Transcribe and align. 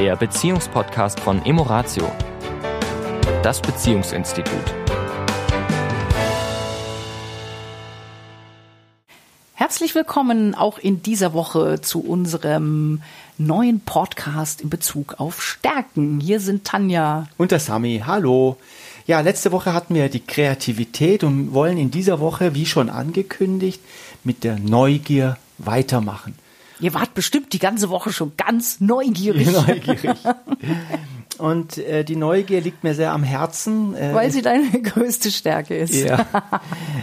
der 0.00 0.16
Beziehungspodcast 0.16 1.20
von 1.20 1.44
Emoratio, 1.44 2.10
das 3.42 3.60
Beziehungsinstitut. 3.60 4.54
Herzlich 9.52 9.94
willkommen 9.94 10.54
auch 10.54 10.78
in 10.78 11.02
dieser 11.02 11.34
Woche 11.34 11.82
zu 11.82 12.00
unserem 12.00 13.02
neuen 13.36 13.80
Podcast 13.80 14.62
in 14.62 14.70
Bezug 14.70 15.20
auf 15.20 15.42
Stärken. 15.42 16.18
Hier 16.18 16.40
sind 16.40 16.64
Tanja 16.64 17.28
und 17.36 17.50
der 17.50 17.60
Sami. 17.60 18.02
Hallo. 18.06 18.56
Ja, 19.06 19.20
letzte 19.20 19.52
Woche 19.52 19.74
hatten 19.74 19.94
wir 19.94 20.08
die 20.08 20.24
Kreativität 20.24 21.24
und 21.24 21.52
wollen 21.52 21.76
in 21.76 21.90
dieser 21.90 22.20
Woche, 22.20 22.54
wie 22.54 22.64
schon 22.64 22.88
angekündigt, 22.88 23.82
mit 24.24 24.44
der 24.44 24.58
Neugier 24.58 25.36
weitermachen. 25.58 26.36
Ihr 26.80 26.94
wart 26.94 27.14
bestimmt 27.14 27.52
die 27.52 27.58
ganze 27.58 27.90
Woche 27.90 28.12
schon 28.12 28.32
ganz 28.36 28.80
neugierig. 28.80 29.50
Neugierig. 29.66 30.16
Und 31.40 31.78
äh, 31.78 32.04
die 32.04 32.16
Neugier 32.16 32.60
liegt 32.60 32.84
mir 32.84 32.94
sehr 32.94 33.12
am 33.12 33.22
Herzen. 33.22 33.94
Äh, 33.94 34.14
Weil 34.14 34.30
sie 34.30 34.42
deine 34.42 34.70
größte 34.82 35.30
Stärke 35.30 35.76
ist. 35.76 35.94
Ja. 35.94 36.26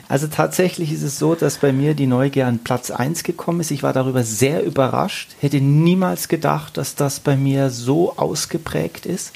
Also 0.08 0.28
tatsächlich 0.28 0.92
ist 0.92 1.02
es 1.02 1.18
so, 1.18 1.34
dass 1.34 1.58
bei 1.58 1.72
mir 1.74 1.96
die 1.96 2.06
Neugier 2.06 2.46
an 2.48 2.60
Platz 2.60 2.92
eins 2.92 3.24
gekommen 3.24 3.62
ist. 3.62 3.72
Ich 3.72 3.84
war 3.84 3.94
darüber 3.94 4.24
sehr 4.24 4.64
überrascht. 4.64 5.36
Hätte 5.40 5.60
niemals 5.60 6.28
gedacht, 6.28 6.78
dass 6.78 6.96
das 6.96 7.20
bei 7.20 7.36
mir 7.36 7.72
so 7.72 8.16
ausgeprägt 8.18 9.06
ist. 9.06 9.34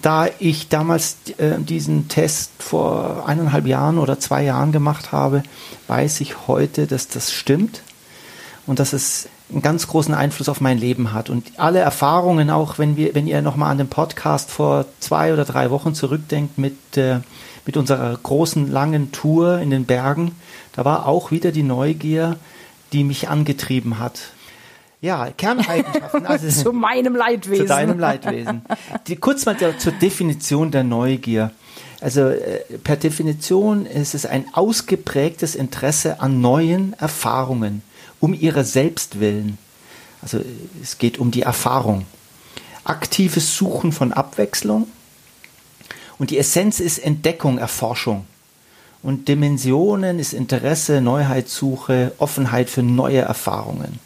Da 0.00 0.28
ich 0.38 0.68
damals 0.68 1.16
äh, 1.38 1.58
diesen 1.58 2.08
Test 2.08 2.50
vor 2.58 3.24
eineinhalb 3.26 3.66
Jahren 3.66 3.98
oder 3.98 4.18
zwei 4.18 4.42
Jahren 4.42 4.72
gemacht 4.72 5.12
habe, 5.12 5.42
weiß 5.86 6.20
ich 6.20 6.46
heute, 6.46 6.86
dass 6.86 7.08
das 7.08 7.32
stimmt 7.32 7.82
und 8.66 8.78
dass 8.78 8.92
es 8.92 9.28
einen 9.54 9.62
ganz 9.62 9.86
großen 9.86 10.14
Einfluss 10.14 10.48
auf 10.48 10.60
mein 10.60 10.78
Leben 10.78 11.12
hat. 11.12 11.30
Und 11.30 11.52
alle 11.56 11.78
Erfahrungen, 11.78 12.50
auch 12.50 12.78
wenn 12.78 12.96
wir, 12.96 13.14
wenn 13.14 13.26
ihr 13.26 13.40
nochmal 13.40 13.70
an 13.70 13.78
den 13.78 13.88
Podcast 13.88 14.50
vor 14.50 14.84
zwei 15.00 15.32
oder 15.32 15.44
drei 15.44 15.70
Wochen 15.70 15.94
zurückdenkt 15.94 16.58
mit, 16.58 16.96
äh, 16.96 17.20
mit 17.64 17.76
unserer 17.76 18.16
großen, 18.16 18.70
langen 18.70 19.12
Tour 19.12 19.60
in 19.60 19.70
den 19.70 19.86
Bergen, 19.86 20.32
da 20.74 20.84
war 20.84 21.06
auch 21.06 21.30
wieder 21.30 21.52
die 21.52 21.62
Neugier, 21.62 22.36
die 22.92 23.04
mich 23.04 23.28
angetrieben 23.28 23.98
hat. 23.98 24.20
Ja, 25.00 25.28
Kerneigenschaften. 25.30 26.26
Also 26.26 26.48
zu 26.62 26.72
meinem 26.72 27.14
Leidwesen. 27.14 27.66
Zu 27.66 27.68
deinem 27.68 27.98
Leidwesen. 27.98 28.62
Die, 29.06 29.16
kurz 29.16 29.46
mal 29.46 29.56
zur 29.78 29.92
Definition 29.92 30.70
der 30.70 30.84
Neugier. 30.84 31.50
Also 32.00 32.22
äh, 32.28 32.60
per 32.82 32.96
Definition 32.96 33.86
ist 33.86 34.14
es 34.14 34.26
ein 34.26 34.46
ausgeprägtes 34.52 35.54
Interesse 35.54 36.20
an 36.20 36.40
neuen 36.40 36.94
Erfahrungen 36.98 37.82
um 38.24 38.32
ihre 38.32 38.64
selbst 38.64 39.20
willen. 39.20 39.58
Also 40.22 40.40
es 40.82 40.96
geht 40.96 41.18
um 41.18 41.30
die 41.30 41.42
Erfahrung. 41.42 42.06
Aktives 42.82 43.54
Suchen 43.54 43.92
von 43.92 44.14
Abwechslung. 44.14 44.88
Und 46.18 46.30
die 46.30 46.38
Essenz 46.38 46.80
ist 46.80 46.98
Entdeckung, 46.98 47.58
Erforschung. 47.58 48.24
Und 49.02 49.28
Dimensionen 49.28 50.18
ist 50.18 50.32
Interesse, 50.32 51.02
Neuheitssuche, 51.02 52.12
Offenheit 52.16 52.70
für 52.70 52.82
neue 52.82 53.20
Erfahrungen. 53.20 53.98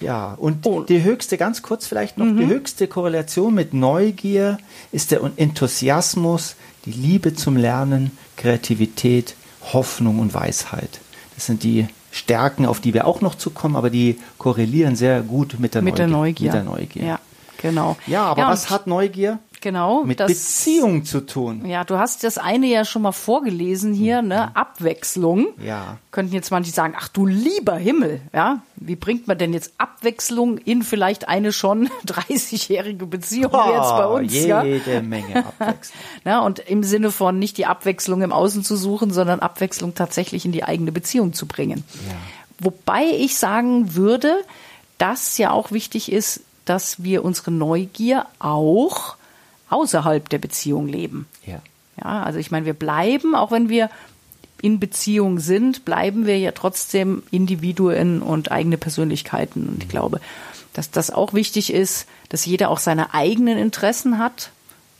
Ja, 0.00 0.32
und 0.32 0.66
oh. 0.66 0.82
die 0.82 1.02
höchste, 1.02 1.36
ganz 1.36 1.60
kurz 1.60 1.86
vielleicht 1.86 2.16
noch, 2.16 2.24
mhm. 2.24 2.38
die 2.38 2.46
höchste 2.46 2.88
Korrelation 2.88 3.54
mit 3.54 3.74
Neugier 3.74 4.56
ist 4.90 5.10
der 5.10 5.20
Enthusiasmus, 5.36 6.56
die 6.86 6.92
Liebe 6.92 7.34
zum 7.34 7.58
Lernen, 7.58 8.16
Kreativität, 8.38 9.34
Hoffnung 9.74 10.18
und 10.18 10.32
Weisheit. 10.32 11.00
Das 11.34 11.44
sind 11.44 11.62
die 11.62 11.86
Stärken, 12.14 12.64
auf 12.64 12.80
die 12.80 12.94
wir 12.94 13.08
auch 13.08 13.20
noch 13.20 13.34
zukommen, 13.34 13.74
aber 13.74 13.90
die 13.90 14.18
korrelieren 14.38 14.94
sehr 14.94 15.20
gut 15.22 15.56
mit 15.58 15.74
der 15.74 15.82
mit 15.82 15.98
Neugier. 15.98 16.06
Der 16.06 16.16
Neugier. 16.16 16.46
Mit 16.46 16.54
der 16.54 16.62
Neugier. 16.62 17.04
Ja, 17.04 17.18
genau. 17.60 17.96
Ja, 18.06 18.22
aber 18.26 18.42
ja, 18.42 18.48
was 18.50 18.70
hat 18.70 18.86
Neugier? 18.86 19.40
Genau. 19.64 20.04
Mit 20.04 20.20
das, 20.20 20.28
Beziehung 20.30 21.06
zu 21.06 21.24
tun. 21.24 21.64
Ja, 21.64 21.84
du 21.84 21.96
hast 21.96 22.22
das 22.22 22.36
eine 22.36 22.66
ja 22.66 22.84
schon 22.84 23.00
mal 23.00 23.12
vorgelesen 23.12 23.94
hier, 23.94 24.20
ne? 24.20 24.50
Mhm. 24.50 24.56
Abwechslung. 24.56 25.46
Ja. 25.58 25.96
Könnten 26.10 26.34
jetzt 26.34 26.50
manche 26.50 26.70
sagen, 26.70 26.92
ach 26.98 27.08
du 27.08 27.24
lieber 27.24 27.74
Himmel, 27.76 28.20
ja? 28.34 28.60
Wie 28.76 28.94
bringt 28.94 29.26
man 29.26 29.38
denn 29.38 29.54
jetzt 29.54 29.72
Abwechslung 29.78 30.58
in 30.58 30.82
vielleicht 30.82 31.28
eine 31.28 31.50
schon 31.50 31.88
30-jährige 32.06 33.06
Beziehung 33.06 33.52
oh, 33.54 33.70
jetzt 33.72 33.90
bei 33.96 34.06
uns? 34.06 34.34
Jede 34.34 34.80
ja? 34.86 35.00
Menge 35.00 35.46
Abwechslung. 35.46 35.98
ja, 36.26 36.40
und 36.40 36.58
im 36.58 36.82
Sinne 36.82 37.10
von 37.10 37.38
nicht 37.38 37.56
die 37.56 37.64
Abwechslung 37.64 38.20
im 38.20 38.32
Außen 38.32 38.64
zu 38.64 38.76
suchen, 38.76 39.14
sondern 39.14 39.40
Abwechslung 39.40 39.94
tatsächlich 39.94 40.44
in 40.44 40.52
die 40.52 40.64
eigene 40.64 40.92
Beziehung 40.92 41.32
zu 41.32 41.46
bringen. 41.46 41.84
Ja. 42.06 42.16
Wobei 42.58 43.06
ich 43.16 43.38
sagen 43.38 43.94
würde, 43.94 44.36
dass 44.98 45.38
ja 45.38 45.52
auch 45.52 45.72
wichtig 45.72 46.12
ist, 46.12 46.42
dass 46.66 47.02
wir 47.02 47.24
unsere 47.24 47.50
Neugier 47.50 48.26
auch 48.40 49.16
außerhalb 49.74 50.28
der 50.28 50.38
Beziehung 50.38 50.88
leben. 50.88 51.26
Ja. 51.44 51.60
Ja, 52.02 52.22
also 52.22 52.38
ich 52.38 52.50
meine, 52.50 52.66
wir 52.66 52.74
bleiben, 52.74 53.34
auch 53.34 53.52
wenn 53.52 53.68
wir 53.68 53.88
in 54.60 54.80
Beziehung 54.80 55.38
sind, 55.38 55.84
bleiben 55.84 56.26
wir 56.26 56.38
ja 56.38 56.52
trotzdem 56.52 57.22
Individuen 57.30 58.22
und 58.22 58.50
eigene 58.50 58.78
Persönlichkeiten. 58.78 59.68
Und 59.68 59.82
ich 59.82 59.88
glaube, 59.88 60.20
dass 60.72 60.90
das 60.90 61.10
auch 61.10 61.34
wichtig 61.34 61.72
ist, 61.72 62.06
dass 62.30 62.46
jeder 62.46 62.70
auch 62.70 62.78
seine 62.78 63.14
eigenen 63.14 63.58
Interessen 63.58 64.18
hat 64.18 64.50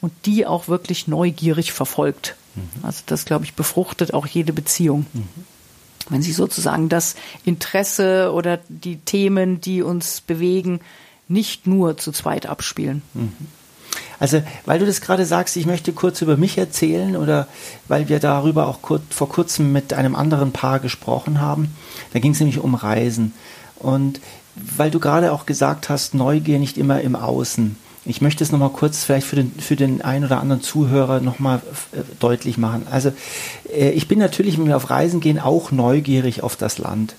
und 0.01 0.13
die 0.27 0.47
auch 0.47 0.69
wirklich 0.69 1.09
neugierig 1.09 1.73
verfolgt. 1.73 2.37
Mhm. 2.55 2.85
Also 2.85 3.03
das, 3.07 3.25
glaube 3.25 3.45
ich, 3.45 3.55
befruchtet 3.55 4.13
auch 4.15 4.27
jede 4.27 4.53
Beziehung. 4.53 5.07
Mhm. 5.13 5.29
Wenn 6.11 6.23
sich 6.23 6.37
sozusagen 6.37 6.91
das 6.91 7.17
Interesse 7.47 8.33
oder 8.33 8.61
die 8.69 8.99
Themen, 8.99 9.61
die 9.63 9.81
uns 9.81 10.21
bewegen, 10.21 10.81
nicht 11.27 11.67
nur 11.67 11.97
zu 11.97 12.13
zweit 12.13 12.47
abspielen. 12.47 13.03
Mhm. 13.15 13.33
Also, 14.21 14.43
weil 14.65 14.79
du 14.79 14.87
das 14.87 15.01
gerade 15.01 15.27
sagst, 15.27 15.57
ich 15.57 15.67
möchte 15.67 15.93
kurz 15.93 16.23
über 16.23 16.37
mich 16.37 16.59
erzählen 16.59 17.17
oder 17.17 17.49
weil 17.89 18.09
wir 18.09 18.21
darüber 18.21 18.67
auch 18.67 18.83
kurz, 18.83 19.03
vor 19.11 19.29
kurzem 19.29 19.73
mit 19.73 19.93
einem 19.93 20.15
anderen 20.15 20.53
Paar 20.53 20.81
gesprochen 20.81 21.41
haben. 21.41 21.75
Da 22.13 22.21
ging 22.21 22.33
es 22.33 22.41
nämlich 22.41 22.59
um 22.59 22.75
Reisen. 22.75 23.33
Und 23.77 24.21
weil 24.57 24.91
du 24.91 25.01
gerade 25.01 25.33
auch 25.33 25.47
gesagt 25.47 25.89
hast, 25.89 26.15
Neugier 26.15 26.59
nicht 26.59 26.79
immer 26.79 27.01
im 27.01 27.17
Außen. 27.17 27.77
Ich 28.07 28.21
möchte 28.21 28.45
es 28.45 28.53
nochmal 28.53 28.71
kurz 28.71 29.05
vielleicht 29.05 29.27
für 29.27 29.37
den, 29.37 29.53
für 29.59 29.77
den 29.77 30.03
einen 30.03 30.27
oder 30.27 30.41
anderen 30.41 30.63
Zuhörer 30.63 31.21
nochmal 31.21 31.63
äh, 31.93 32.01
deutlich 32.21 32.59
machen. 32.59 32.87
Also 32.91 33.13
äh, 33.75 33.91
ich 33.91 34.09
bin 34.09 34.19
natürlich, 34.19 34.59
wenn 34.59 34.67
wir 34.67 34.77
auf 34.77 34.91
Reisen 34.91 35.21
gehen, 35.21 35.39
auch 35.39 35.71
neugierig 35.71 36.43
auf 36.43 36.57
das 36.57 36.79
Land. 36.79 37.15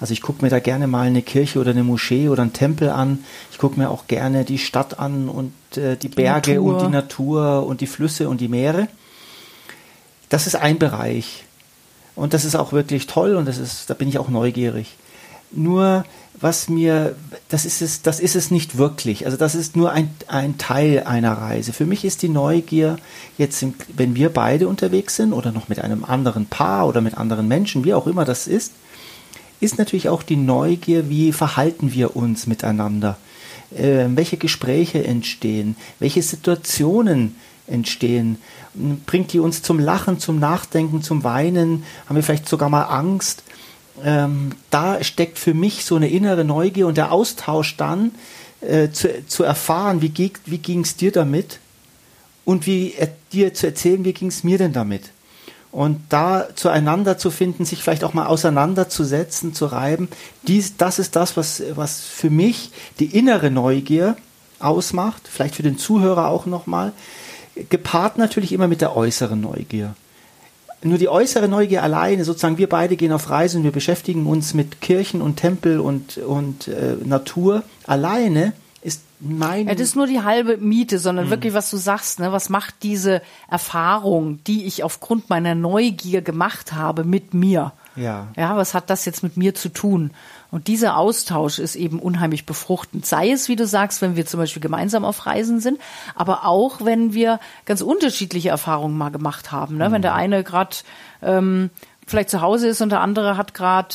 Also 0.00 0.12
ich 0.12 0.22
gucke 0.22 0.42
mir 0.42 0.50
da 0.50 0.60
gerne 0.60 0.86
mal 0.86 1.06
eine 1.06 1.20
Kirche 1.20 1.60
oder 1.60 1.72
eine 1.72 1.84
Moschee 1.84 2.30
oder 2.30 2.42
einen 2.42 2.54
Tempel 2.54 2.88
an. 2.88 3.22
Ich 3.52 3.58
gucke 3.58 3.78
mir 3.78 3.90
auch 3.90 4.06
gerne 4.06 4.44
die 4.44 4.58
Stadt 4.58 4.98
an 4.98 5.28
und 5.28 5.52
äh, 5.76 5.96
die 5.96 6.08
Berge 6.08 6.52
die 6.52 6.58
und 6.58 6.80
die 6.80 6.88
Natur 6.88 7.66
und 7.66 7.82
die 7.82 7.86
Flüsse 7.86 8.28
und 8.28 8.40
die 8.40 8.48
Meere. 8.48 8.88
Das 10.30 10.46
ist 10.46 10.56
ein 10.56 10.78
Bereich. 10.78 11.44
Und 12.16 12.32
das 12.32 12.44
ist 12.44 12.56
auch 12.56 12.72
wirklich 12.72 13.06
toll 13.06 13.36
und 13.36 13.46
das 13.46 13.58
ist, 13.58 13.90
da 13.90 13.94
bin 13.94 14.08
ich 14.08 14.18
auch 14.18 14.28
neugierig. 14.28 14.96
Nur 15.52 16.04
was 16.40 16.68
mir, 16.68 17.14
das 17.48 17.66
ist 17.66 17.82
es, 17.82 18.02
das 18.02 18.20
ist 18.20 18.36
es 18.36 18.50
nicht 18.50 18.78
wirklich. 18.78 19.26
Also 19.26 19.36
das 19.36 19.54
ist 19.54 19.76
nur 19.76 19.92
ein, 19.92 20.10
ein 20.28 20.56
Teil 20.56 21.02
einer 21.04 21.32
Reise. 21.32 21.72
Für 21.72 21.84
mich 21.84 22.04
ist 22.04 22.22
die 22.22 22.28
Neugier 22.28 22.96
jetzt, 23.36 23.64
wenn 23.94 24.14
wir 24.14 24.30
beide 24.30 24.66
unterwegs 24.66 25.16
sind 25.16 25.34
oder 25.34 25.52
noch 25.52 25.68
mit 25.68 25.80
einem 25.80 26.04
anderen 26.04 26.46
Paar 26.46 26.86
oder 26.88 27.02
mit 27.02 27.18
anderen 27.18 27.46
Menschen, 27.48 27.84
wie 27.84 27.92
auch 27.92 28.06
immer 28.06 28.24
das 28.24 28.46
ist, 28.46 28.72
ist 29.60 29.78
natürlich 29.78 30.08
auch 30.08 30.22
die 30.22 30.36
Neugier, 30.36 31.08
wie 31.08 31.32
verhalten 31.32 31.92
wir 31.92 32.16
uns 32.16 32.46
miteinander, 32.46 33.18
äh, 33.76 34.06
welche 34.08 34.36
Gespräche 34.36 35.04
entstehen, 35.04 35.76
welche 35.98 36.22
Situationen 36.22 37.36
entstehen, 37.66 38.38
bringt 39.06 39.32
die 39.32 39.38
uns 39.38 39.62
zum 39.62 39.78
Lachen, 39.78 40.18
zum 40.18 40.38
Nachdenken, 40.38 41.02
zum 41.02 41.22
Weinen, 41.22 41.84
haben 42.06 42.16
wir 42.16 42.22
vielleicht 42.22 42.48
sogar 42.48 42.68
mal 42.68 42.84
Angst. 42.84 43.44
Ähm, 44.02 44.52
da 44.70 45.04
steckt 45.04 45.38
für 45.38 45.54
mich 45.54 45.84
so 45.84 45.96
eine 45.96 46.08
innere 46.08 46.44
Neugier 46.44 46.86
und 46.86 46.96
der 46.96 47.12
Austausch 47.12 47.76
dann 47.76 48.12
äh, 48.60 48.90
zu, 48.90 49.26
zu 49.26 49.44
erfahren, 49.44 50.02
wie, 50.02 50.32
wie 50.46 50.58
ging 50.58 50.80
es 50.80 50.96
dir 50.96 51.12
damit? 51.12 51.60
Und 52.44 52.66
wie 52.66 52.94
äh, 52.94 53.08
dir 53.32 53.54
zu 53.54 53.66
erzählen, 53.66 54.04
wie 54.04 54.14
ging 54.14 54.28
es 54.28 54.42
mir 54.42 54.58
denn 54.58 54.72
damit 54.72 55.10
und 55.72 56.00
da 56.08 56.48
zueinander 56.54 57.16
zu 57.16 57.30
finden, 57.30 57.64
sich 57.64 57.82
vielleicht 57.82 58.04
auch 58.04 58.14
mal 58.14 58.26
auseinanderzusetzen, 58.26 59.54
zu 59.54 59.66
reiben, 59.66 60.08
dies, 60.46 60.76
das 60.76 60.98
ist 60.98 61.16
das, 61.16 61.36
was, 61.36 61.62
was 61.74 62.00
für 62.00 62.30
mich 62.30 62.70
die 62.98 63.16
innere 63.16 63.50
Neugier 63.50 64.16
ausmacht, 64.58 65.28
vielleicht 65.30 65.54
für 65.54 65.62
den 65.62 65.78
Zuhörer 65.78 66.28
auch 66.28 66.46
nochmal, 66.46 66.92
gepaart 67.68 68.18
natürlich 68.18 68.52
immer 68.52 68.68
mit 68.68 68.80
der 68.80 68.96
äußeren 68.96 69.40
Neugier. 69.40 69.94
Nur 70.82 70.96
die 70.96 71.08
äußere 71.08 71.46
Neugier 71.46 71.82
alleine, 71.82 72.24
sozusagen 72.24 72.56
wir 72.56 72.68
beide 72.68 72.96
gehen 72.96 73.12
auf 73.12 73.28
Reisen 73.28 73.58
und 73.58 73.64
wir 73.64 73.72
beschäftigen 73.72 74.26
uns 74.26 74.54
mit 74.54 74.80
Kirchen 74.80 75.20
und 75.20 75.36
Tempel 75.36 75.78
und, 75.78 76.16
und 76.16 76.68
äh, 76.68 76.96
Natur 77.04 77.64
alleine, 77.86 78.54
ist 78.82 79.02
mein. 79.20 79.68
Ja, 79.68 79.74
das 79.74 79.82
ist 79.82 79.96
nur 79.96 80.06
die 80.06 80.22
halbe 80.22 80.56
Miete, 80.56 80.98
sondern 80.98 81.26
mhm. 81.26 81.30
wirklich, 81.30 81.54
was 81.54 81.70
du 81.70 81.76
sagst, 81.76 82.18
ne? 82.18 82.32
Was 82.32 82.48
macht 82.48 82.74
diese 82.82 83.22
Erfahrung, 83.48 84.42
die 84.44 84.64
ich 84.64 84.82
aufgrund 84.84 85.28
meiner 85.28 85.54
Neugier 85.54 86.22
gemacht 86.22 86.72
habe 86.72 87.04
mit 87.04 87.34
mir? 87.34 87.72
Ja. 87.96 88.28
Ja, 88.36 88.56
was 88.56 88.72
hat 88.74 88.88
das 88.88 89.04
jetzt 89.04 89.22
mit 89.22 89.36
mir 89.36 89.54
zu 89.54 89.68
tun? 89.68 90.12
Und 90.50 90.66
dieser 90.66 90.96
Austausch 90.96 91.58
ist 91.58 91.76
eben 91.76 91.98
unheimlich 91.98 92.46
befruchtend. 92.46 93.06
Sei 93.06 93.30
es, 93.30 93.48
wie 93.48 93.56
du 93.56 93.66
sagst, 93.66 94.02
wenn 94.02 94.16
wir 94.16 94.26
zum 94.26 94.40
Beispiel 94.40 94.62
gemeinsam 94.62 95.04
auf 95.04 95.26
Reisen 95.26 95.60
sind, 95.60 95.80
aber 96.14 96.44
auch, 96.44 96.84
wenn 96.84 97.12
wir 97.12 97.38
ganz 97.66 97.82
unterschiedliche 97.82 98.48
Erfahrungen 98.48 98.96
mal 98.96 99.10
gemacht 99.10 99.52
haben. 99.52 99.76
Ne? 99.76 99.88
Mhm. 99.88 99.92
Wenn 99.92 100.02
der 100.02 100.14
eine 100.14 100.42
gerade 100.42 100.76
ähm, 101.22 101.70
vielleicht 102.06 102.30
zu 102.30 102.40
Hause 102.40 102.68
ist 102.68 102.80
und 102.80 102.90
der 102.90 103.00
andere 103.00 103.36
hat 103.36 103.54
gerade 103.54 103.94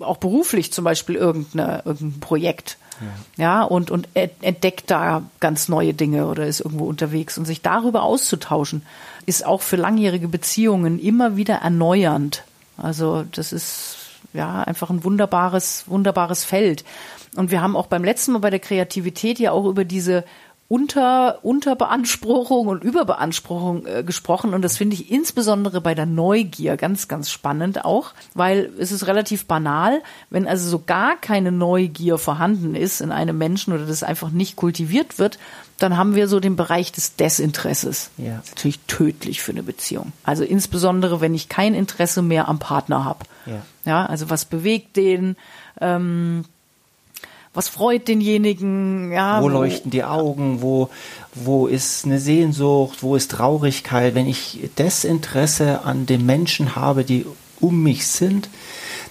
auch 0.00 0.16
beruflich 0.16 0.72
zum 0.72 0.84
Beispiel 0.84 1.14
irgendeine, 1.14 1.82
irgendein 1.84 2.20
Projekt. 2.20 2.76
Ja. 3.00 3.44
ja, 3.44 3.62
und, 3.62 3.90
und 3.90 4.08
entdeckt 4.14 4.90
da 4.90 5.22
ganz 5.40 5.68
neue 5.68 5.94
Dinge 5.94 6.26
oder 6.26 6.46
ist 6.46 6.60
irgendwo 6.60 6.84
unterwegs 6.84 7.38
und 7.38 7.44
sich 7.44 7.62
darüber 7.62 8.02
auszutauschen, 8.02 8.82
ist 9.26 9.44
auch 9.44 9.62
für 9.62 9.76
langjährige 9.76 10.28
Beziehungen 10.28 10.98
immer 10.98 11.36
wieder 11.36 11.56
erneuernd. 11.56 12.44
Also 12.76 13.24
das 13.32 13.52
ist 13.52 13.96
ja 14.32 14.62
einfach 14.62 14.90
ein 14.90 15.04
wunderbares, 15.04 15.84
wunderbares 15.86 16.44
Feld. 16.44 16.84
Und 17.36 17.50
wir 17.50 17.60
haben 17.60 17.76
auch 17.76 17.86
beim 17.86 18.04
letzten 18.04 18.32
Mal 18.32 18.38
bei 18.38 18.50
der 18.50 18.60
Kreativität 18.60 19.38
ja 19.38 19.52
auch 19.52 19.66
über 19.66 19.84
diese 19.84 20.24
unter, 20.68 21.44
Unterbeanspruchung 21.44 22.68
und 22.68 22.82
Überbeanspruchung 22.82 23.86
äh, 23.86 24.02
gesprochen. 24.02 24.54
Und 24.54 24.62
das 24.62 24.76
finde 24.76 24.94
ich 24.94 25.10
insbesondere 25.10 25.80
bei 25.80 25.94
der 25.94 26.06
Neugier 26.06 26.76
ganz, 26.76 27.06
ganz 27.06 27.30
spannend 27.30 27.84
auch, 27.84 28.12
weil 28.32 28.72
es 28.78 28.90
ist 28.90 29.06
relativ 29.06 29.46
banal, 29.46 30.02
wenn 30.30 30.48
also 30.48 30.68
so 30.68 30.82
gar 30.84 31.16
keine 31.16 31.52
Neugier 31.52 32.16
vorhanden 32.16 32.74
ist 32.74 33.02
in 33.02 33.12
einem 33.12 33.36
Menschen 33.36 33.74
oder 33.74 33.86
das 33.86 34.02
einfach 34.02 34.30
nicht 34.30 34.56
kultiviert 34.56 35.18
wird, 35.18 35.38
dann 35.78 35.96
haben 35.98 36.14
wir 36.14 36.28
so 36.28 36.40
den 36.40 36.56
Bereich 36.56 36.92
des 36.92 37.16
Desinteresses. 37.16 38.10
Ja. 38.16 38.36
Das 38.36 38.46
ist 38.46 38.54
natürlich 38.54 38.80
tödlich 38.86 39.42
für 39.42 39.52
eine 39.52 39.62
Beziehung. 39.62 40.12
Also 40.22 40.44
insbesondere, 40.44 41.20
wenn 41.20 41.34
ich 41.34 41.48
kein 41.48 41.74
Interesse 41.74 42.22
mehr 42.22 42.48
am 42.48 42.58
Partner 42.58 43.04
habe. 43.04 43.24
Ja. 43.44 43.62
ja, 43.84 44.06
also 44.06 44.30
was 44.30 44.46
bewegt 44.46 44.96
den? 44.96 45.36
Ähm, 45.80 46.44
was 47.54 47.68
freut 47.68 48.08
denjenigen, 48.08 49.12
ja. 49.12 49.40
Wo 49.40 49.48
leuchten 49.48 49.90
die 49.90 50.04
Augen, 50.04 50.60
wo, 50.60 50.90
wo 51.34 51.68
ist 51.68 52.04
eine 52.04 52.18
Sehnsucht, 52.18 53.02
wo 53.02 53.14
ist 53.14 53.30
Traurigkeit. 53.30 54.14
Wenn 54.14 54.26
ich 54.26 54.70
Desinteresse 54.76 55.84
an 55.84 56.06
den 56.06 56.26
Menschen 56.26 56.74
habe, 56.74 57.04
die 57.04 57.24
um 57.60 57.82
mich 57.82 58.08
sind, 58.08 58.48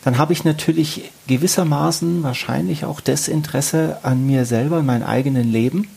dann 0.04 0.18
habe 0.18 0.34
ich 0.34 0.44
natürlich 0.44 1.12
gewissermaßen 1.28 2.24
wahrscheinlich 2.24 2.84
auch 2.84 3.00
Desinteresse 3.00 4.00
an 4.04 4.28
mir 4.28 4.44
selber, 4.45 4.78
an 4.78 4.86
meinem 4.86 5.04
eigenen 5.04 5.50
Leben. 5.50 5.88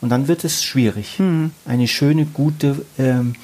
Und 0.00 0.08
dann 0.08 0.28
wird 0.28 0.44
es 0.44 0.64
schwierig, 0.64 1.18
hm. 1.18 1.50
eine 1.66 1.86
schöne, 1.86 2.24
gute 2.24 2.86
ähm, 2.98 3.34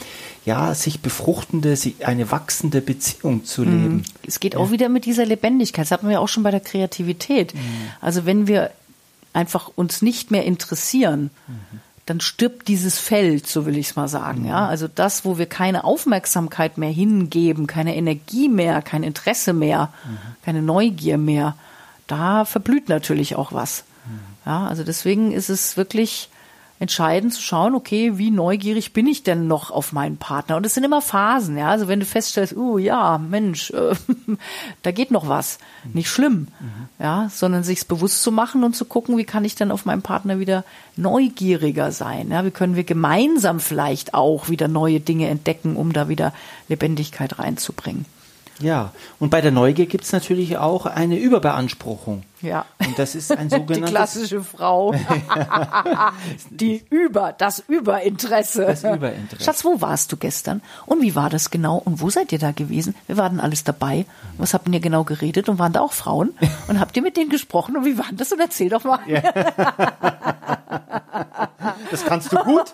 ja, 0.46 0.74
sich 0.74 1.00
befruchtende, 1.00 1.76
eine 2.04 2.30
wachsende 2.30 2.80
Beziehung 2.80 3.44
zu 3.44 3.62
mhm. 3.62 3.82
leben. 3.82 4.02
Es 4.24 4.38
geht 4.38 4.54
auch 4.54 4.70
wieder 4.70 4.88
mit 4.88 5.04
dieser 5.04 5.26
Lebendigkeit. 5.26 5.84
Das 5.84 5.90
hatten 5.90 6.08
wir 6.08 6.20
auch 6.20 6.28
schon 6.28 6.44
bei 6.44 6.52
der 6.52 6.60
Kreativität. 6.60 7.52
Mhm. 7.52 7.60
Also 8.00 8.26
wenn 8.26 8.46
wir 8.46 8.70
einfach 9.32 9.70
uns 9.74 10.02
nicht 10.02 10.30
mehr 10.30 10.44
interessieren, 10.44 11.30
mhm. 11.48 11.80
dann 12.06 12.20
stirbt 12.20 12.68
dieses 12.68 12.96
Feld, 12.96 13.48
so 13.48 13.66
will 13.66 13.76
ich 13.76 13.88
es 13.88 13.96
mal 13.96 14.06
sagen. 14.06 14.42
Mhm. 14.42 14.48
Ja, 14.48 14.68
also 14.68 14.86
das, 14.86 15.24
wo 15.24 15.36
wir 15.36 15.46
keine 15.46 15.82
Aufmerksamkeit 15.82 16.78
mehr 16.78 16.90
hingeben, 16.90 17.66
keine 17.66 17.96
Energie 17.96 18.48
mehr, 18.48 18.82
kein 18.82 19.02
Interesse 19.02 19.52
mehr, 19.52 19.92
mhm. 20.04 20.18
keine 20.44 20.62
Neugier 20.62 21.18
mehr, 21.18 21.56
da 22.06 22.44
verblüht 22.44 22.88
natürlich 22.88 23.34
auch 23.34 23.52
was. 23.52 23.82
Mhm. 24.06 24.20
Ja, 24.46 24.68
also 24.68 24.84
deswegen 24.84 25.32
ist 25.32 25.50
es 25.50 25.76
wirklich 25.76 26.28
entscheiden 26.78 27.30
zu 27.30 27.40
schauen, 27.40 27.74
okay, 27.74 28.18
wie 28.18 28.30
neugierig 28.30 28.92
bin 28.92 29.06
ich 29.06 29.22
denn 29.22 29.46
noch 29.46 29.70
auf 29.70 29.92
meinen 29.92 30.18
Partner? 30.18 30.56
Und 30.56 30.66
es 30.66 30.74
sind 30.74 30.84
immer 30.84 31.00
Phasen, 31.00 31.56
ja. 31.56 31.68
Also 31.68 31.88
wenn 31.88 32.00
du 32.00 32.06
feststellst, 32.06 32.56
oh 32.56 32.78
ja, 32.78 33.18
Mensch, 33.18 33.70
äh, 33.70 33.94
da 34.82 34.90
geht 34.90 35.10
noch 35.10 35.28
was, 35.28 35.58
nicht 35.92 36.08
schlimm, 36.08 36.48
mhm. 36.60 36.88
ja, 36.98 37.28
sondern 37.30 37.62
sich's 37.62 37.84
bewusst 37.84 38.22
zu 38.22 38.30
machen 38.30 38.64
und 38.64 38.76
zu 38.76 38.84
gucken, 38.84 39.16
wie 39.16 39.24
kann 39.24 39.44
ich 39.44 39.54
denn 39.54 39.70
auf 39.70 39.86
meinen 39.86 40.02
Partner 40.02 40.38
wieder 40.38 40.64
neugieriger 40.96 41.92
sein? 41.92 42.30
Ja, 42.30 42.44
wie 42.44 42.50
können 42.50 42.76
wir 42.76 42.84
gemeinsam 42.84 43.60
vielleicht 43.60 44.14
auch 44.14 44.48
wieder 44.48 44.68
neue 44.68 45.00
Dinge 45.00 45.28
entdecken, 45.28 45.76
um 45.76 45.92
da 45.92 46.08
wieder 46.08 46.32
Lebendigkeit 46.68 47.38
reinzubringen? 47.38 48.04
Ja, 48.60 48.92
und 49.20 49.30
bei 49.30 49.40
der 49.40 49.50
Neugier 49.50 49.86
gibt 49.86 50.04
es 50.04 50.12
natürlich 50.12 50.56
auch 50.56 50.86
eine 50.86 51.18
Überbeanspruchung. 51.18 52.22
Ja. 52.42 52.64
Und 52.78 52.98
das 52.98 53.14
ist 53.14 53.32
ein 53.32 53.50
sogenanntes. 53.50 53.76
Die 53.76 53.82
klassische 53.82 54.42
Frau. 54.42 54.94
Die 56.50 56.82
Über, 56.90 57.34
das 57.36 57.62
Überinteresse. 57.66 58.66
Das 58.66 58.84
Überinteresse. 58.84 59.44
Schatz, 59.44 59.64
wo 59.64 59.80
warst 59.80 60.12
du 60.12 60.16
gestern? 60.16 60.62
Und 60.86 61.02
wie 61.02 61.14
war 61.14 61.30
das 61.30 61.50
genau? 61.50 61.76
Und 61.76 62.00
wo 62.00 62.10
seid 62.10 62.32
ihr 62.32 62.38
da 62.38 62.52
gewesen? 62.52 62.94
Wir 63.06 63.16
waren 63.16 63.40
alles 63.40 63.64
dabei. 63.64 64.06
Was 64.38 64.54
habt 64.54 64.68
ihr 64.68 64.80
genau 64.80 65.04
geredet? 65.04 65.48
Und 65.48 65.58
waren 65.58 65.72
da 65.72 65.80
auch 65.80 65.92
Frauen? 65.92 66.34
Und 66.68 66.80
habt 66.80 66.96
ihr 66.96 67.02
mit 67.02 67.16
denen 67.16 67.30
gesprochen? 67.30 67.76
Und 67.76 67.84
wie 67.84 67.98
war 67.98 68.06
das? 68.12 68.32
Und 68.32 68.40
erzähl 68.40 68.68
doch 68.68 68.84
mal. 68.84 69.00
Ja. 69.06 69.22
Das 71.90 72.04
kannst 72.04 72.32
du 72.32 72.36
gut. 72.36 72.72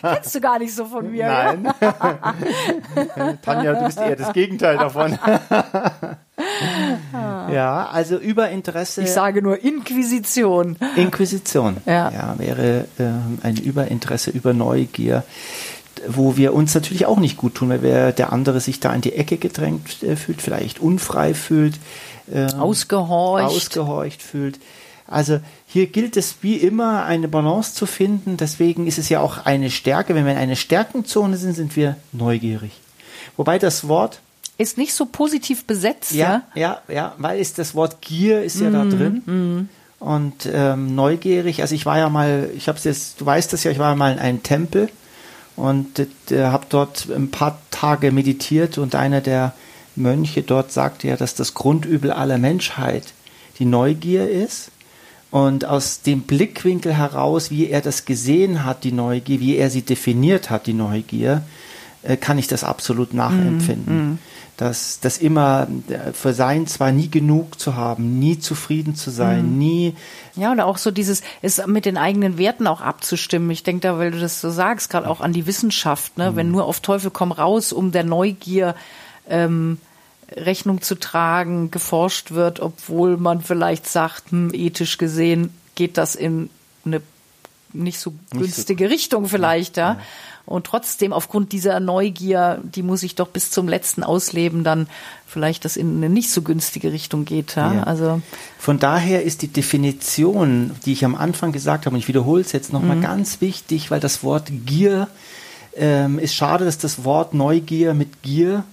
Kennst 0.00 0.34
du 0.34 0.40
gar 0.40 0.58
nicht 0.58 0.74
so 0.74 0.84
von 0.84 1.10
mir. 1.10 1.26
Nein. 1.26 1.74
Tanja, 3.42 3.74
du 3.74 3.86
bist 3.86 3.98
eher 3.98 4.16
das 4.16 4.32
Gegenteil 4.32 4.78
davon. 4.78 5.18
ja, 7.50 7.88
also 7.92 8.16
Überinteresse. 8.16 9.02
Ich 9.02 9.12
sage 9.12 9.42
nur 9.42 9.62
Inquisition. 9.62 10.76
Inquisition. 10.96 11.78
Ja, 11.86 12.10
ja 12.10 12.34
wäre 12.38 12.86
äh, 12.98 13.46
ein 13.46 13.56
Überinteresse, 13.56 14.30
über 14.30 14.52
Neugier 14.52 15.24
wo 16.06 16.36
wir 16.36 16.54
uns 16.54 16.74
natürlich 16.74 17.06
auch 17.06 17.18
nicht 17.18 17.36
gut 17.36 17.54
tun, 17.54 17.70
weil 17.70 18.12
der 18.12 18.32
andere 18.32 18.60
sich 18.60 18.80
da 18.80 18.92
in 18.92 19.00
die 19.00 19.14
Ecke 19.14 19.36
gedrängt 19.36 20.02
äh, 20.02 20.16
fühlt, 20.16 20.42
vielleicht 20.42 20.80
unfrei 20.80 21.34
fühlt, 21.34 21.78
äh, 22.32 22.52
ausgehorcht. 22.52 23.46
ausgehorcht 23.46 24.22
fühlt. 24.22 24.58
Also 25.06 25.40
hier 25.74 25.88
gilt 25.88 26.16
es 26.16 26.36
wie 26.42 26.54
immer 26.54 27.04
eine 27.04 27.26
Balance 27.26 27.74
zu 27.74 27.86
finden. 27.86 28.36
Deswegen 28.36 28.86
ist 28.86 28.96
es 28.96 29.08
ja 29.08 29.18
auch 29.18 29.44
eine 29.44 29.72
Stärke. 29.72 30.14
Wenn 30.14 30.24
wir 30.24 30.30
in 30.30 30.38
einer 30.38 30.54
Stärkenzone 30.54 31.36
sind, 31.36 31.54
sind 31.54 31.74
wir 31.74 31.96
neugierig. 32.12 32.70
Wobei 33.36 33.58
das 33.58 33.88
Wort 33.88 34.20
ist 34.56 34.78
nicht 34.78 34.94
so 34.94 35.04
positiv 35.04 35.64
besetzt. 35.64 36.12
Ja, 36.12 36.42
ja, 36.54 36.80
ja, 36.86 36.94
ja 36.94 37.14
weil 37.18 37.40
ist 37.40 37.58
das 37.58 37.74
Wort 37.74 38.00
Gier 38.02 38.44
ist 38.44 38.60
ja 38.60 38.70
mm, 38.70 38.72
da 38.72 38.84
drin. 38.84 39.22
Mm. 39.26 39.68
Und 39.98 40.48
ähm, 40.52 40.94
neugierig, 40.94 41.60
also 41.60 41.74
ich 41.74 41.86
war 41.86 41.98
ja 41.98 42.08
mal, 42.08 42.50
ich 42.56 42.68
habe 42.68 42.78
es 42.78 42.84
jetzt, 42.84 43.20
du 43.20 43.26
weißt 43.26 43.52
das 43.52 43.64
ja, 43.64 43.72
ich 43.72 43.80
war 43.80 43.96
mal 43.96 44.12
in 44.12 44.20
einem 44.20 44.44
Tempel 44.44 44.90
und 45.56 45.98
äh, 45.98 46.44
habe 46.44 46.66
dort 46.68 47.08
ein 47.10 47.32
paar 47.32 47.58
Tage 47.72 48.12
meditiert 48.12 48.78
und 48.78 48.94
einer 48.94 49.20
der 49.20 49.54
Mönche 49.96 50.42
dort 50.42 50.70
sagte 50.70 51.08
ja, 51.08 51.16
dass 51.16 51.34
das 51.34 51.52
Grundübel 51.52 52.12
aller 52.12 52.38
Menschheit 52.38 53.12
die 53.58 53.64
Neugier 53.64 54.30
ist. 54.30 54.70
Und 55.34 55.64
aus 55.64 56.00
dem 56.00 56.20
Blickwinkel 56.20 56.96
heraus, 56.96 57.50
wie 57.50 57.68
er 57.68 57.80
das 57.80 58.04
gesehen 58.04 58.64
hat, 58.64 58.84
die 58.84 58.92
Neugier, 58.92 59.40
wie 59.40 59.56
er 59.56 59.68
sie 59.68 59.82
definiert 59.82 60.48
hat, 60.48 60.68
die 60.68 60.74
Neugier, 60.74 61.42
äh, 62.04 62.16
kann 62.16 62.38
ich 62.38 62.46
das 62.46 62.62
absolut 62.62 63.14
nachempfinden. 63.14 64.12
Mm, 64.12 64.18
Dass 64.56 65.00
das 65.00 65.18
immer 65.18 65.66
äh, 65.88 66.12
für 66.12 66.34
sein 66.34 66.68
zwar 66.68 66.92
nie 66.92 67.10
genug 67.10 67.58
zu 67.58 67.74
haben, 67.74 68.20
nie 68.20 68.38
zufrieden 68.38 68.94
zu 68.94 69.10
sein, 69.10 69.56
mm. 69.56 69.58
nie. 69.58 69.94
Ja, 70.36 70.52
und 70.52 70.60
auch 70.60 70.78
so 70.78 70.92
dieses, 70.92 71.22
es 71.42 71.66
mit 71.66 71.84
den 71.84 71.96
eigenen 71.96 72.38
Werten 72.38 72.68
auch 72.68 72.80
abzustimmen. 72.80 73.50
Ich 73.50 73.64
denke 73.64 73.80
da, 73.80 73.98
weil 73.98 74.12
du 74.12 74.20
das 74.20 74.40
so 74.40 74.50
sagst, 74.50 74.88
gerade 74.88 75.10
auch 75.10 75.20
an 75.20 75.32
die 75.32 75.48
Wissenschaft, 75.48 76.16
ne? 76.16 76.30
Mm. 76.30 76.36
wenn 76.36 76.50
nur 76.52 76.64
auf 76.64 76.78
Teufel 76.78 77.10
komm 77.10 77.32
raus, 77.32 77.72
um 77.72 77.90
der 77.90 78.04
Neugier 78.04 78.76
ähm, 79.28 79.78
Rechnung 80.30 80.82
zu 80.82 80.94
tragen, 80.96 81.70
geforscht 81.70 82.32
wird, 82.32 82.60
obwohl 82.60 83.16
man 83.16 83.42
vielleicht 83.42 83.86
sagt, 83.86 84.30
hm, 84.30 84.50
ethisch 84.52 84.98
gesehen 84.98 85.52
geht 85.74 85.98
das 85.98 86.14
in 86.14 86.50
eine 86.84 87.02
nicht 87.72 87.98
so 87.98 88.14
günstige 88.30 88.88
Richtung 88.88 89.28
vielleicht, 89.28 89.76
ja. 89.76 89.94
ja. 89.94 90.00
Und 90.46 90.66
trotzdem 90.66 91.14
aufgrund 91.14 91.52
dieser 91.52 91.80
Neugier, 91.80 92.60
die 92.62 92.82
muss 92.82 93.02
ich 93.02 93.14
doch 93.14 93.28
bis 93.28 93.50
zum 93.50 93.66
letzten 93.66 94.02
ausleben, 94.02 94.62
dann 94.62 94.88
vielleicht 95.26 95.64
das 95.64 95.78
in 95.78 95.96
eine 95.96 96.10
nicht 96.10 96.30
so 96.30 96.42
günstige 96.42 96.92
Richtung 96.92 97.24
geht. 97.24 97.56
Ja? 97.56 97.72
ja. 97.72 97.82
Also 97.84 98.20
von 98.58 98.78
daher 98.78 99.22
ist 99.22 99.40
die 99.40 99.48
Definition, 99.48 100.72
die 100.84 100.92
ich 100.92 101.04
am 101.04 101.14
Anfang 101.14 101.52
gesagt 101.52 101.86
habe, 101.86 101.94
und 101.94 102.00
ich 102.00 102.08
wiederhole 102.08 102.42
es 102.42 102.52
jetzt 102.52 102.74
nochmal 102.74 102.96
mhm. 102.96 103.02
ganz 103.02 103.40
wichtig, 103.40 103.90
weil 103.90 104.00
das 104.00 104.22
Wort 104.22 104.48
Gier 104.66 105.08
ähm, 105.76 106.18
ist 106.18 106.34
schade, 106.34 106.66
dass 106.66 106.76
das 106.76 107.04
Wort 107.04 107.32
Neugier 107.32 107.94
mit 107.94 108.22
Gier 108.22 108.64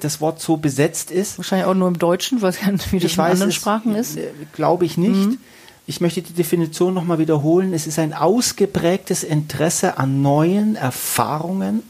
das 0.00 0.20
Wort 0.20 0.40
so 0.40 0.56
besetzt 0.56 1.10
ist. 1.10 1.38
Wahrscheinlich 1.38 1.66
auch 1.66 1.74
nur 1.74 1.88
im 1.88 1.98
Deutschen, 1.98 2.42
weil 2.42 2.50
es 2.50 2.60
ja 2.60 2.68
wie 2.90 2.98
das 2.98 3.12
ich 3.12 3.12
in 3.12 3.18
weiß, 3.18 3.32
anderen 3.32 3.52
Sprachen 3.52 3.94
ist. 3.94 4.16
Äh, 4.16 4.30
glaube 4.52 4.84
ich 4.84 4.96
nicht. 4.96 5.14
Mhm. 5.14 5.38
Ich 5.86 6.00
möchte 6.00 6.22
die 6.22 6.32
Definition 6.32 6.94
nochmal 6.94 7.18
wiederholen. 7.18 7.74
Es 7.74 7.86
ist 7.86 7.98
ein 7.98 8.14
ausgeprägtes 8.14 9.24
Interesse 9.24 9.98
an 9.98 10.22
neuen 10.22 10.76
Erfahrungen 10.76 11.82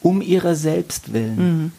um 0.00 0.22
ihrer 0.22 0.54
selbst 0.54 1.12
willen. 1.12 1.36
Mhm. 1.36 1.72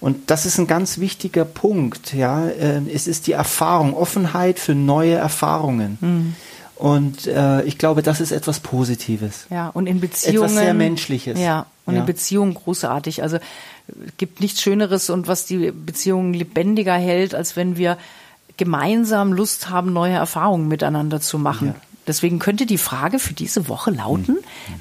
Und 0.00 0.30
das 0.30 0.46
ist 0.46 0.58
ein 0.58 0.66
ganz 0.66 0.98
wichtiger 0.98 1.44
Punkt. 1.44 2.12
Ja, 2.12 2.46
äh, 2.46 2.82
es 2.92 3.06
ist 3.06 3.26
die 3.26 3.32
Erfahrung, 3.32 3.94
Offenheit 3.94 4.58
für 4.58 4.74
neue 4.74 5.14
Erfahrungen. 5.14 5.98
Mhm. 6.00 6.34
Und 6.76 7.26
äh, 7.26 7.62
ich 7.62 7.78
glaube, 7.78 8.02
das 8.02 8.20
ist 8.20 8.32
etwas 8.32 8.60
Positives. 8.60 9.46
Ja, 9.50 9.68
und 9.68 9.86
in 9.86 10.00
Beziehungen. 10.00 10.50
Etwas 10.50 10.54
sehr 10.62 10.74
Menschliches. 10.74 11.38
Ja, 11.38 11.66
und 11.86 11.94
Ja. 11.94 12.00
in 12.00 12.06
Beziehungen 12.06 12.54
großartig. 12.54 13.22
Also 13.22 13.36
es 13.88 14.12
gibt 14.18 14.40
nichts 14.40 14.60
Schöneres 14.60 15.08
und 15.08 15.26
was 15.26 15.46
die 15.46 15.70
Beziehungen 15.72 16.34
lebendiger 16.34 16.94
hält, 16.94 17.34
als 17.34 17.56
wenn 17.56 17.76
wir 17.76 17.96
gemeinsam 18.58 19.32
Lust 19.32 19.70
haben, 19.70 19.92
neue 19.92 20.14
Erfahrungen 20.14 20.68
miteinander 20.68 21.20
zu 21.20 21.38
machen. 21.38 21.68
Ja. 21.68 21.74
Deswegen 22.06 22.38
könnte 22.38 22.66
die 22.66 22.78
Frage 22.78 23.18
für 23.18 23.34
diese 23.34 23.68
Woche 23.68 23.90
lauten, 23.90 24.38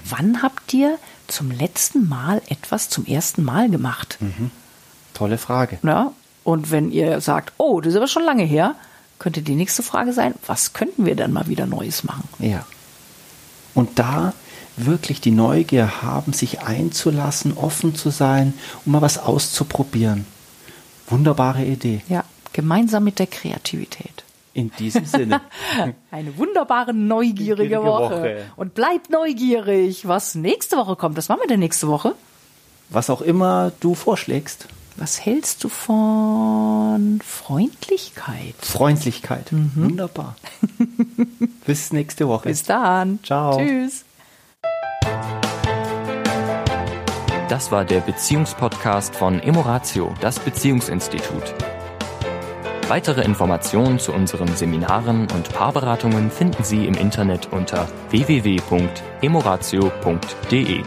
wann 0.09 0.41
habt 0.43 0.73
ihr 0.73 0.97
zum 1.27 1.49
letzten 1.49 2.07
Mal 2.07 2.41
etwas 2.49 2.89
zum 2.89 3.05
ersten 3.05 3.43
Mal 3.43 3.69
gemacht? 3.69 4.19
Tolle 5.13 5.37
Frage. 5.37 5.79
Ja? 5.81 6.11
Und 6.43 6.71
wenn 6.71 6.91
ihr 6.91 7.19
sagt, 7.21 7.53
oh, 7.57 7.81
das 7.81 7.93
ist 7.93 7.97
aber 7.97 8.07
schon 8.07 8.23
lange 8.23 8.43
her, 8.43 8.75
könnte 9.19 9.41
die 9.41 9.55
nächste 9.55 9.83
Frage 9.83 10.13
sein, 10.13 10.33
was 10.45 10.73
könnten 10.73 11.05
wir 11.05 11.15
denn 11.15 11.31
mal 11.31 11.47
wieder 11.47 11.65
Neues 11.65 12.03
machen? 12.03 12.27
Ja. 12.39 12.65
Und 13.73 13.99
da 13.99 14.33
wirklich 14.77 15.21
die 15.21 15.31
Neugier 15.31 16.01
haben, 16.01 16.33
sich 16.33 16.61
einzulassen, 16.61 17.53
offen 17.57 17.95
zu 17.95 18.09
sein, 18.09 18.53
um 18.85 18.93
mal 18.93 19.01
was 19.01 19.17
auszuprobieren. 19.17 20.25
Wunderbare 21.07 21.63
Idee. 21.63 22.01
Ja, 22.09 22.23
gemeinsam 22.53 23.03
mit 23.03 23.19
der 23.19 23.27
Kreativität. 23.27 24.23
In 24.53 24.71
diesem 24.79 25.05
Sinne. 25.05 25.41
Eine 26.11 26.37
wunderbare, 26.37 26.93
neugierige 26.93 27.83
Woche. 27.83 28.15
Woche. 28.15 28.45
Und 28.55 28.73
bleibt 28.73 29.09
neugierig, 29.09 30.07
was 30.07 30.33
nächste 30.35 30.77
Woche 30.77 30.95
kommt. 30.95 31.17
Was 31.17 31.27
machen 31.27 31.41
wir 31.41 31.47
denn 31.47 31.59
nächste 31.59 31.89
Woche? 31.89 32.15
Was 32.89 33.09
auch 33.09 33.21
immer 33.21 33.73
du 33.81 33.95
vorschlägst. 33.95 34.67
Was 34.97 35.25
hältst 35.25 35.63
du 35.63 35.69
von 35.69 37.19
Freundlichkeit? 37.23 38.55
Freundlichkeit. 38.59 39.47
Wunderbar. 39.51 40.37
Bis 41.65 41.91
nächste 41.91 42.29
Woche. 42.29 42.47
Bis 42.47 42.63
dann. 42.63 43.19
Ciao. 43.23 43.57
Tschüss. 43.57 44.05
Das 47.49 47.71
war 47.71 47.83
der 47.83 47.99
Beziehungspodcast 47.99 49.15
von 49.15 49.41
Emoratio, 49.41 50.13
das 50.21 50.39
Beziehungsinstitut. 50.39 51.53
Weitere 52.87 53.23
Informationen 53.23 53.99
zu 53.99 54.13
unseren 54.13 54.55
Seminaren 54.55 55.27
und 55.31 55.53
Paarberatungen 55.53 56.31
finden 56.31 56.63
Sie 56.63 56.85
im 56.85 56.93
Internet 56.93 57.51
unter 57.51 57.89
www.emoratio.de. 58.11 60.83